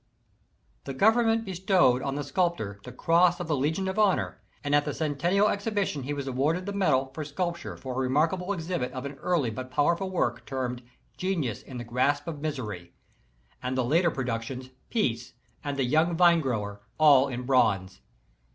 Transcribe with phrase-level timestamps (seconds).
[0.85, 4.83] The Government bestowed on the sculptor the Cross of the Legion of Honor, and at
[4.83, 9.05] the Centennial Exhibition he was awarded the medal for sculpture for a remarkable exhibit of
[9.05, 10.81] an earlj but powerful work termed
[11.17, 12.93] "Genius in the Grasp of Misery/'
[13.61, 18.01] and the later productions, "Peace," and "The Young Vine Grower," all in bronze.